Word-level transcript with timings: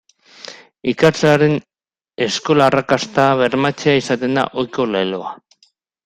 Ikaslearen 0.91 1.51
eskola-arrakasta 2.27 3.25
bermatzea 3.41 3.93
izaten 4.05 4.39
da 4.39 4.47
ohiko 4.63 4.87
leloa. 4.95 5.29